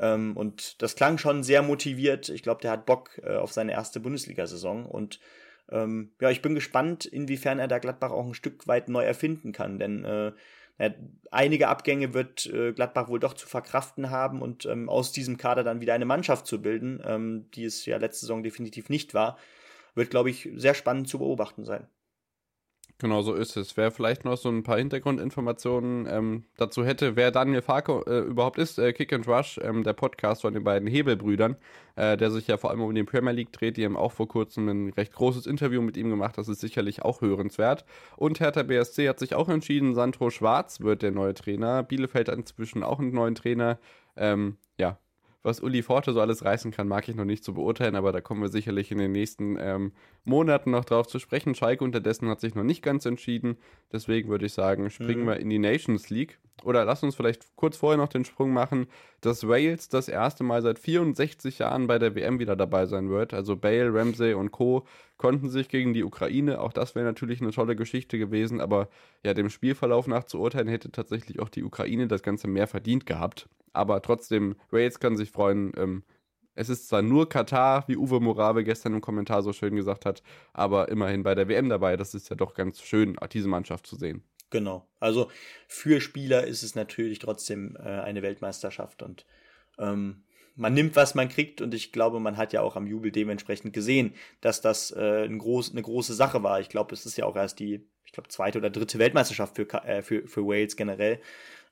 [0.00, 2.28] Ähm, und das klang schon sehr motiviert.
[2.28, 4.84] Ich glaube, der hat Bock äh, auf seine erste Bundesliga-Saison.
[4.84, 5.20] Und
[5.70, 9.52] ähm, ja, ich bin gespannt, inwiefern er da Gladbach auch ein Stück weit neu erfinden
[9.52, 10.32] kann, denn äh,
[11.30, 15.62] einige Abgänge wird äh, Gladbach wohl doch zu verkraften haben und ähm, aus diesem Kader
[15.62, 19.38] dann wieder eine Mannschaft zu bilden, ähm, die es ja letzte Saison definitiv nicht war,
[19.94, 21.86] wird, glaube ich, sehr spannend zu beobachten sein.
[22.98, 23.76] Genau so ist es.
[23.76, 28.56] Wer vielleicht noch so ein paar Hintergrundinformationen ähm, dazu hätte, wer Daniel Farko äh, überhaupt
[28.56, 31.56] ist, äh, Kick and Rush, ähm, der Podcast von den beiden Hebelbrüdern,
[31.96, 33.78] äh, der sich ja vor allem um die Premier League dreht.
[33.78, 36.38] Die haben auch vor kurzem ein recht großes Interview mit ihm gemacht.
[36.38, 37.84] Das ist sicherlich auch hörenswert.
[38.16, 41.82] Und Hertha BSC hat sich auch entschieden, Sandro Schwarz wird der neue Trainer.
[41.82, 43.80] Bielefeld hat inzwischen auch einen neuen Trainer.
[44.16, 44.98] Ähm, ja,
[45.44, 48.20] was Uli Forte so alles reißen kann, mag ich noch nicht zu beurteilen, aber da
[48.20, 49.92] kommen wir sicherlich in den nächsten ähm,
[50.24, 51.54] Monaten noch drauf zu sprechen.
[51.54, 53.56] Schalke unterdessen hat sich noch nicht ganz entschieden.
[53.92, 55.26] Deswegen würde ich sagen, springen mhm.
[55.26, 56.40] wir in die Nations League.
[56.62, 58.86] Oder lass uns vielleicht kurz vorher noch den Sprung machen,
[59.20, 63.34] dass Wales das erste Mal seit 64 Jahren bei der WM wieder dabei sein wird.
[63.34, 64.86] Also Bale, Ramsey und Co.
[65.18, 66.60] konnten sich gegen die Ukraine.
[66.60, 68.60] Auch das wäre natürlich eine tolle Geschichte gewesen.
[68.60, 68.88] Aber
[69.24, 73.04] ja, dem Spielverlauf nach zu urteilen, hätte tatsächlich auch die Ukraine das Ganze mehr verdient
[73.04, 75.72] gehabt aber trotzdem, Wales kann sich freuen.
[75.76, 76.04] Ähm,
[76.54, 80.22] es ist zwar nur Katar, wie Uwe Morave gestern im Kommentar so schön gesagt hat,
[80.52, 81.96] aber immerhin bei der WM dabei.
[81.96, 84.22] Das ist ja doch ganz schön, diese Mannschaft zu sehen.
[84.54, 84.86] Genau.
[85.00, 85.32] Also
[85.66, 89.26] für Spieler ist es natürlich trotzdem äh, eine Weltmeisterschaft und
[89.80, 90.22] ähm,
[90.54, 93.72] man nimmt, was man kriegt und ich glaube, man hat ja auch am Jubel dementsprechend
[93.72, 96.60] gesehen, dass das äh, ein groß, eine große Sache war.
[96.60, 99.66] Ich glaube, es ist ja auch erst die, ich glaube, zweite oder dritte Weltmeisterschaft für,
[99.84, 101.20] äh, für, für Wales generell.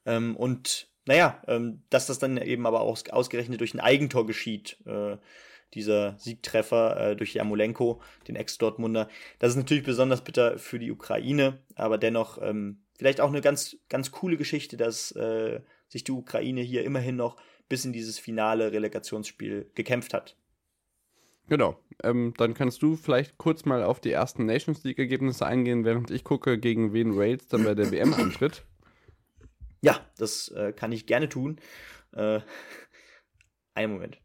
[0.04, 4.76] Ähm, und naja, ähm, dass das dann eben aber auch ausgerechnet durch ein Eigentor geschieht,
[4.86, 5.18] äh,
[5.74, 9.08] dieser Siegtreffer äh, durch Jamolenko, den Ex-Dortmunder.
[9.38, 13.76] Das ist natürlich besonders bitter für die Ukraine, aber dennoch ähm, vielleicht auch eine ganz,
[13.88, 17.36] ganz coole Geschichte, dass äh, sich die Ukraine hier immerhin noch
[17.68, 20.36] bis in dieses finale Relegationsspiel gekämpft hat.
[21.48, 21.78] Genau.
[22.02, 26.24] Ähm, dann kannst du vielleicht kurz mal auf die ersten Nations League-Ergebnisse eingehen, während ich
[26.24, 28.64] gucke, gegen wen Wales dann bei der WM antritt.
[29.82, 31.58] Ja, das äh, kann ich gerne tun.
[32.12, 32.40] Äh,
[33.74, 34.18] einen Moment.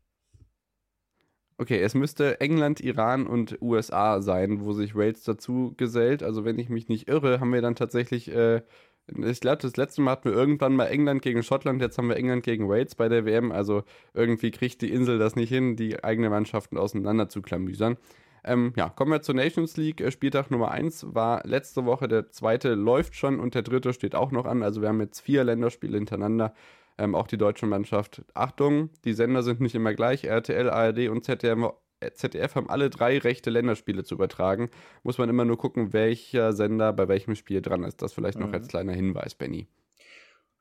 [1.59, 6.21] Okay, es müsste England, Iran und USA sein, wo sich Wales dazu gesellt.
[6.21, 8.61] Also wenn ich mich nicht irre, haben wir dann tatsächlich, äh,
[9.07, 12.15] ich glaube, das letzte Mal hatten wir irgendwann mal England gegen Schottland, jetzt haben wir
[12.17, 13.51] England gegen Wales bei der WM.
[13.51, 17.97] Also irgendwie kriegt die Insel das nicht hin, die eigenen Mannschaften auseinander zu klamüsern.
[18.43, 19.99] Ähm, ja, kommen wir zur Nations League.
[19.99, 24.13] Äh, Spieltag Nummer 1 war letzte Woche, der zweite läuft schon und der dritte steht
[24.13, 24.61] auch noch an.
[24.61, 26.53] Also wir haben jetzt vier Länderspiele hintereinander.
[26.97, 28.23] Ähm, auch die deutsche Mannschaft.
[28.33, 30.23] Achtung, die Sender sind nicht immer gleich.
[30.23, 31.73] RTL, ARD und ZDF,
[32.13, 34.69] ZDF haben alle drei Rechte, Länderspiele zu übertragen.
[35.03, 38.01] Muss man immer nur gucken, welcher Sender bei welchem Spiel dran ist.
[38.01, 38.53] Das vielleicht noch mhm.
[38.55, 39.67] als kleiner Hinweis, Benny.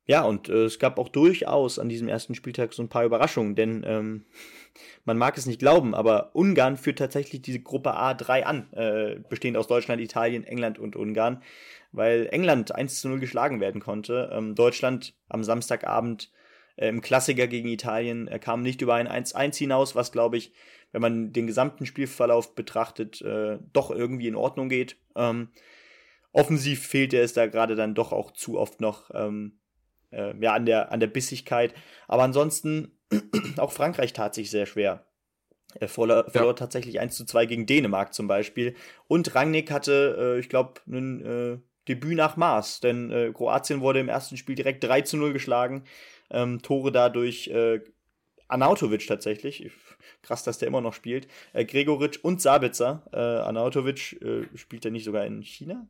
[0.08, 3.56] Ja, und äh, es gab auch durchaus an diesem ersten Spieltag so ein paar Überraschungen,
[3.56, 4.24] denn ähm,
[5.04, 9.56] man mag es nicht glauben, aber Ungarn führt tatsächlich diese Gruppe A3 an, äh, bestehend
[9.56, 11.42] aus Deutschland, Italien, England und Ungarn,
[11.90, 14.30] weil England 1 zu 0 geschlagen werden konnte.
[14.32, 16.30] Ähm, Deutschland am Samstagabend
[16.76, 20.52] äh, im Klassiker gegen Italien äh, kam nicht über ein 1-1 hinaus, was glaube ich,
[20.92, 24.96] wenn man den gesamten Spielverlauf betrachtet, äh, doch irgendwie in Ordnung geht.
[25.16, 25.48] Ähm,
[26.30, 29.10] offensiv fehlte es da gerade dann doch auch zu oft noch.
[29.12, 29.58] Ähm,
[30.16, 31.74] äh, ja, an der, an der Bissigkeit.
[32.09, 32.98] Aber ansonsten,
[33.59, 35.07] auch Frankreich tat sich sehr schwer.
[35.79, 36.55] Er verlor, verlor ja.
[36.55, 38.74] tatsächlich 1 zu 2 gegen Dänemark zum Beispiel.
[39.09, 44.00] Und Rangnick hatte, äh, ich glaube, ein äh, Debüt nach Maß, denn äh, Kroatien wurde
[44.00, 45.85] im ersten Spiel direkt 3 zu 0 geschlagen.
[46.31, 47.81] Ähm, Tore dadurch äh,
[48.48, 49.70] Anautovic tatsächlich.
[50.22, 51.29] Krass, dass der immer noch spielt.
[51.52, 53.05] Äh, Gregoric und Sabitzer.
[53.12, 55.87] Äh, Anautovic äh, spielt er nicht sogar in China?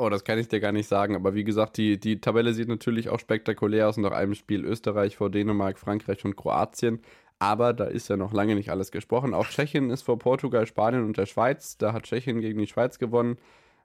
[0.00, 1.14] Oh, das kann ich dir gar nicht sagen.
[1.14, 3.98] Aber wie gesagt, die, die Tabelle sieht natürlich auch spektakulär aus.
[3.98, 7.00] Nach einem Spiel Österreich vor Dänemark, Frankreich und Kroatien.
[7.38, 9.34] Aber da ist ja noch lange nicht alles gesprochen.
[9.34, 11.76] Auch Tschechien ist vor Portugal, Spanien und der Schweiz.
[11.76, 13.36] Da hat Tschechien gegen die Schweiz gewonnen.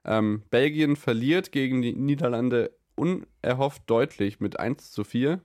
[0.06, 5.42] Ähm, Belgien verliert gegen die Niederlande unerhofft deutlich mit 1 zu 4.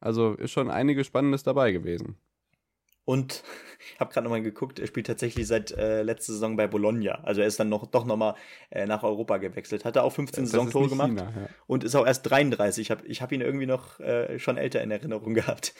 [0.00, 2.16] Also ist schon einiges Spannendes dabei gewesen.
[3.10, 3.42] Und
[3.94, 7.14] ich habe gerade nochmal geguckt, er spielt tatsächlich seit äh, letzter Saison bei Bologna.
[7.24, 8.34] Also er ist dann noch doch nochmal
[8.70, 9.84] äh, nach Europa gewechselt.
[9.84, 11.48] Hat er auch 15 Saisontore gemacht China, ja.
[11.66, 12.86] und ist auch erst 33.
[12.86, 15.74] Ich habe ich hab ihn irgendwie noch äh, schon älter in Erinnerung gehabt.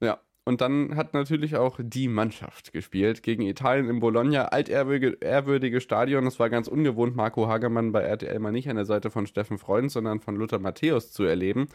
[0.00, 4.46] Ja, und dann hat natürlich auch die Mannschaft gespielt gegen Italien in Bologna.
[4.46, 6.26] Altehrwürdige Stadion.
[6.26, 9.56] Es war ganz ungewohnt, Marco Hagemann bei RTL mal nicht an der Seite von Steffen
[9.56, 11.68] Freund, sondern von Luther Matthäus zu erleben.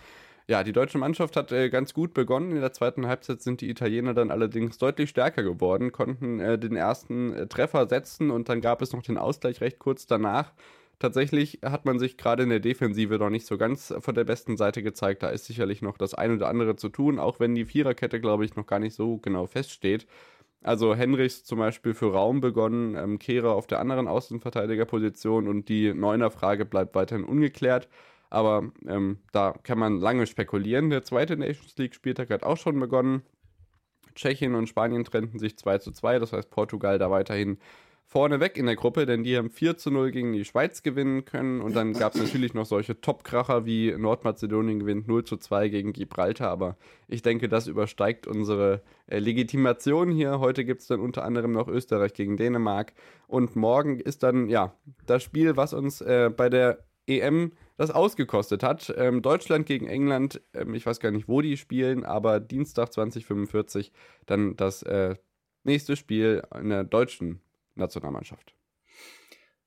[0.49, 2.49] Ja, die deutsche Mannschaft hat äh, ganz gut begonnen.
[2.53, 6.75] In der zweiten Halbzeit sind die Italiener dann allerdings deutlich stärker geworden, konnten äh, den
[6.75, 10.51] ersten äh, Treffer setzen und dann gab es noch den Ausgleich recht kurz danach.
[10.97, 14.57] Tatsächlich hat man sich gerade in der Defensive noch nicht so ganz von der besten
[14.57, 15.21] Seite gezeigt.
[15.21, 18.43] Da ist sicherlich noch das ein oder andere zu tun, auch wenn die Viererkette, glaube
[18.43, 20.07] ich, noch gar nicht so genau feststeht.
[20.63, 25.93] Also Henrichs zum Beispiel für Raum begonnen, ähm, Kehrer auf der anderen Außenverteidigerposition und die
[25.93, 27.88] Neuner-Frage bleibt weiterhin ungeklärt.
[28.29, 30.89] Aber ähm, da kann man lange spekulieren.
[30.89, 33.23] Der zweite Nations League-Spieltag hat auch schon begonnen.
[34.15, 37.57] Tschechien und Spanien trennten sich 2 zu 2, das heißt Portugal da weiterhin
[38.09, 41.61] vorneweg in der Gruppe, denn die haben 4 zu 0 gegen die Schweiz gewinnen können.
[41.61, 45.93] Und dann gab es natürlich noch solche Top-Kracher wie Nordmazedonien gewinnt 0 zu 2 gegen
[45.93, 46.49] Gibraltar.
[46.49, 46.75] Aber
[47.07, 50.39] ich denke, das übersteigt unsere äh, Legitimation hier.
[50.39, 52.93] Heute gibt es dann unter anderem noch Österreich gegen Dänemark.
[53.27, 54.73] Und morgen ist dann, ja,
[55.05, 56.79] das Spiel, was uns äh, bei der
[57.10, 58.93] EM das ausgekostet hat.
[58.98, 63.91] Ähm, Deutschland gegen England, ähm, ich weiß gar nicht, wo die spielen, aber Dienstag 2045
[64.26, 65.15] dann das äh,
[65.63, 67.41] nächste Spiel in der deutschen
[67.76, 68.54] Nationalmannschaft.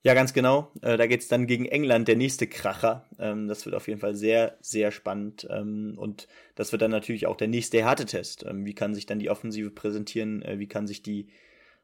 [0.05, 0.69] Ja, ganz genau.
[0.81, 3.05] Äh, da geht es dann gegen England, der nächste Kracher.
[3.19, 5.47] Ähm, das wird auf jeden Fall sehr, sehr spannend.
[5.49, 8.45] Ähm, und das wird dann natürlich auch der nächste Härtetest.
[8.45, 10.41] Ähm, wie kann sich dann die Offensive präsentieren?
[10.41, 11.29] Äh, wie kann sich die,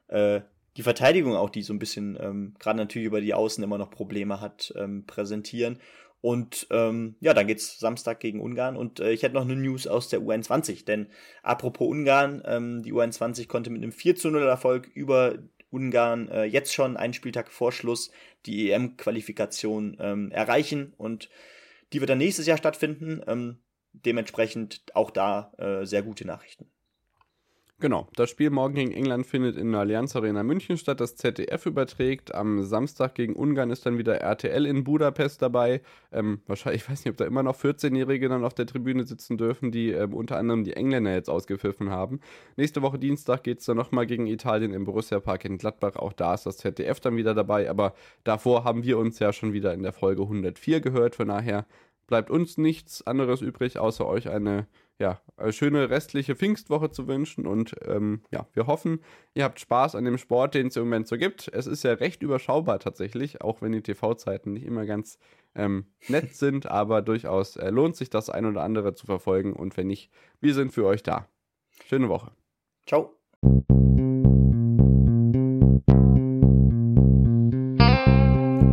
[0.10, 0.42] äh,
[0.78, 3.90] die Verteidigung auch, die so ein bisschen, ähm, gerade natürlich über die Außen immer noch
[3.90, 5.80] Probleme hat, ähm, präsentieren?
[6.22, 8.76] Und ähm, ja, dann geht's Samstag gegen Ungarn.
[8.76, 11.08] Und äh, ich hätte noch eine News aus der UN20, denn
[11.44, 15.40] apropos Ungarn, ähm, die UN20 konnte mit einem 4 zu 0 Erfolg über
[15.72, 18.12] Ungarn äh, jetzt schon einen Spieltag vor Schluss
[18.46, 21.30] die EM-Qualifikation ähm, erreichen und
[21.94, 23.22] die wird dann nächstes Jahr stattfinden.
[23.28, 23.60] Ähm,
[23.94, 26.70] dementsprechend auch da äh, sehr gute Nachrichten.
[27.82, 31.66] Genau, das Spiel morgen gegen England findet in der Allianz Arena München statt, das ZDF
[31.66, 32.36] überträgt.
[32.36, 35.80] Am Samstag gegen Ungarn ist dann wieder RTL in Budapest dabei.
[36.12, 39.38] Ähm, wahrscheinlich, ich weiß nicht, ob da immer noch 14-Jährige dann auf der Tribüne sitzen
[39.38, 42.20] dürfen, die ähm, unter anderem die Engländer jetzt ausgepfiffen haben.
[42.58, 45.96] Nächste Woche Dienstag geht es dann nochmal gegen Italien im Borussia Park in Gladbach.
[45.96, 47.94] Auch da ist das ZDF dann wieder dabei, aber
[48.26, 51.16] davor haben wir uns ja schon wieder in der Folge 104 gehört.
[51.16, 51.66] Von daher
[52.08, 54.68] bleibt uns nichts anderes übrig, außer euch eine
[55.00, 57.48] ja, eine schöne restliche Pfingstwoche zu wünschen.
[57.48, 59.00] Und ähm, ja, wir hoffen,
[59.34, 61.50] ihr habt Spaß an dem Sport, den es im Moment so gibt.
[61.54, 65.18] Es ist ja recht überschaubar tatsächlich, auch wenn die TV-Zeiten nicht immer ganz
[65.56, 69.54] ähm, nett sind, aber durchaus äh, lohnt sich das ein oder andere zu verfolgen.
[69.54, 71.28] Und wenn nicht, wir sind für euch da.
[71.88, 72.32] Schöne Woche.
[72.86, 73.16] Ciao.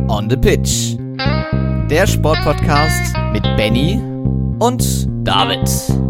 [0.09, 0.97] On the Pitch.
[1.89, 3.95] Der Sportpodcast mit Benny
[4.59, 6.06] und David.